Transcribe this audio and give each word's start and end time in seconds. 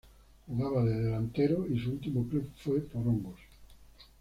Jugaba 0.47 0.83
de 0.83 0.99
delantero 0.99 1.67
y 1.67 1.79
su 1.79 1.91
último 1.91 2.27
club 2.27 2.49
fue 2.55 2.81
Porongos. 2.81 3.37